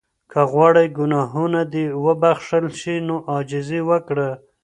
[0.31, 4.29] که غواړې ګناهونه دې وبخښل شي نو عاجزي وکړه.